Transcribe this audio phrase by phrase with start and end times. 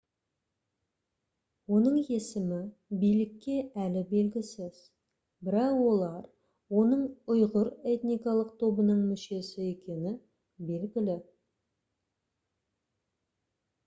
[1.79, 2.61] оның есімі
[3.03, 4.79] билікке әлі белгісіз
[5.51, 6.25] бірақ олар
[6.81, 10.17] оның ұйғыр этникалық тобының мүшесі екені
[10.73, 11.19] белгілі